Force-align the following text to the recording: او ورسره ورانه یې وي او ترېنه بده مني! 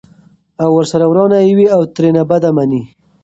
او 0.61 0.69
ورسره 0.77 1.05
ورانه 1.11 1.37
یې 1.45 1.51
وي 1.57 1.67
او 1.75 1.81
ترېنه 1.95 2.23
بده 2.29 2.49
مني! 2.55 2.81